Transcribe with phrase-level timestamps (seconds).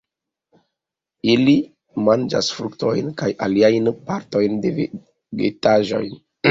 [1.33, 1.53] Ili
[2.07, 6.07] manĝas fruktojn kaj aliajn partojn de vegetaĵoj.